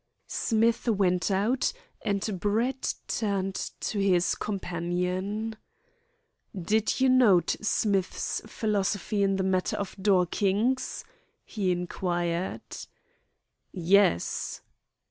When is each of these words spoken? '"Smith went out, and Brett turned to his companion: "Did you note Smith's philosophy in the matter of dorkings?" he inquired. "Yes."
'"Smith 0.27 0.89
went 0.89 1.29
out, 1.29 1.71
and 2.01 2.39
Brett 2.39 2.95
turned 3.07 3.53
to 3.81 3.99
his 3.99 4.33
companion: 4.33 5.55
"Did 6.59 6.99
you 6.99 7.07
note 7.07 7.55
Smith's 7.61 8.41
philosophy 8.47 9.21
in 9.21 9.35
the 9.35 9.43
matter 9.43 9.77
of 9.77 9.95
dorkings?" 9.97 11.03
he 11.45 11.69
inquired. 11.71 12.63
"Yes." 13.71 14.61